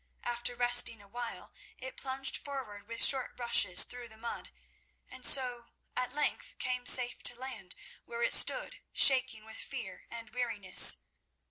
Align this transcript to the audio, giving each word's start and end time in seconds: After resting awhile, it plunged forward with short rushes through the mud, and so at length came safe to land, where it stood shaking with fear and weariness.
After 0.23 0.55
resting 0.55 0.99
awhile, 0.99 1.53
it 1.77 1.95
plunged 1.95 2.35
forward 2.35 2.87
with 2.87 3.03
short 3.03 3.35
rushes 3.37 3.83
through 3.83 4.07
the 4.09 4.17
mud, 4.17 4.49
and 5.07 5.23
so 5.23 5.69
at 5.95 6.11
length 6.15 6.57
came 6.57 6.87
safe 6.87 7.21
to 7.21 7.35
land, 7.39 7.75
where 8.05 8.23
it 8.23 8.33
stood 8.33 8.79
shaking 8.91 9.45
with 9.45 9.57
fear 9.57 10.07
and 10.09 10.31
weariness. 10.31 10.97